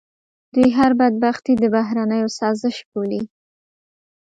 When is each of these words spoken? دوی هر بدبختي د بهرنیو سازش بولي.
دوی 0.53 0.69
هر 0.77 0.91
بدبختي 0.99 1.53
د 1.57 1.63
بهرنیو 1.75 2.29
سازش 2.39 2.77
بولي. 2.91 3.21